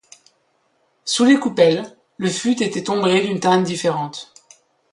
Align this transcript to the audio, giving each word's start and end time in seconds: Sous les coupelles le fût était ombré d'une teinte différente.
Sous 1.05 1.25
les 1.25 1.37
coupelles 1.39 1.95
le 2.17 2.27
fût 2.27 2.63
était 2.63 2.89
ombré 2.89 3.21
d'une 3.21 3.39
teinte 3.39 3.63
différente. 3.63 4.33